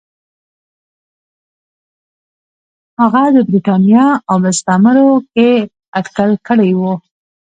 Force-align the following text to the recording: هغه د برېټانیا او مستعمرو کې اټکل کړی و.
هغه 2.99 3.23
د 3.35 3.37
برېټانیا 3.49 4.07
او 4.29 4.35
مستعمرو 4.45 5.09
کې 5.33 5.49
اټکل 5.97 6.31
کړی 6.47 6.71
و. 6.79 6.81